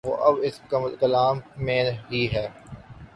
[0.07, 0.55] وہ اب اس
[0.99, 2.47] کلام میں ہی ہے۔